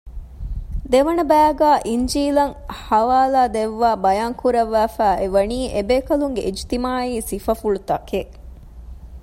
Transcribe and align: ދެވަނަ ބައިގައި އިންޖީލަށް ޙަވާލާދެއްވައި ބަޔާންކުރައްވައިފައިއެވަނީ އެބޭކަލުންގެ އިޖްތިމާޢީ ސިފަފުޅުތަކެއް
ދެވަނަ 0.91 1.23
ބައިގައި 1.31 1.79
އިންޖީލަށް 1.87 2.55
ޙަވާލާދެއްވައި 2.87 3.97
ބަޔާންކުރައްވައިފައިއެވަނީ 4.05 5.59
އެބޭކަލުންގެ 5.73 6.41
އިޖްތިމާޢީ 6.45 7.13
ސިފަފުޅުތަކެއް 7.29 8.31